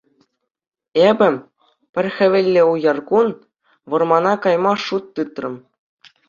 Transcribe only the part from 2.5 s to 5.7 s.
уяр кун, вӑрмана кайма шут тытрӑм.